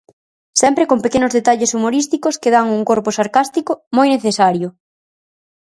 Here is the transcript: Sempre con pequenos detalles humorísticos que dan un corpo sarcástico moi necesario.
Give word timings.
Sempre 0.61 0.87
con 0.89 0.99
pequenos 1.05 1.31
detalles 1.37 1.73
humorísticos 1.77 2.39
que 2.41 2.53
dan 2.55 2.67
un 2.77 2.81
corpo 2.89 3.09
sarcástico 3.19 3.71
moi 3.97 4.07
necesario. 4.15 4.67